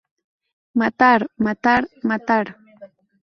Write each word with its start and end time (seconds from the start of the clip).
Matar, 0.81 1.21
matar, 1.45 1.81
matar. 2.09 2.45